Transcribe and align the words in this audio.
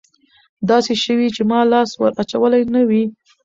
داسې 0.69 0.93
شوي 1.03 1.27
چې 1.35 1.41
ما 1.49 1.59
لاس 1.71 1.89
ور 1.99 2.11
اچولى 2.21 2.61
نه 2.73 2.81
وي. 2.89 3.03